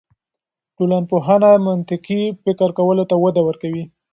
[0.75, 3.83] ټولنپوهنه منطقي فکر کولو ته وده ورکوي.